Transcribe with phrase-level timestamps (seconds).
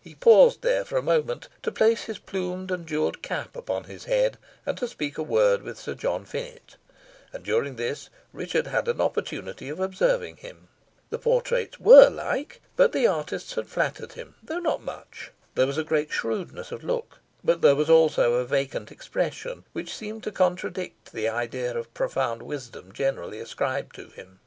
[0.00, 4.06] He paused there for a moment to place his plumed and jewelled cap upon his
[4.06, 6.74] head, and to speak a word with Sir John Finett,
[7.32, 10.66] and during this Richard had an opportunity of observing him.
[11.10, 15.30] The portraits were like, but the artists had flattered him, though not much.
[15.54, 20.24] There was great shrewdness of look, but there was also a vacant expression, which seemed
[20.24, 24.40] to contradict the idea of profound wisdom generally ascribed to him.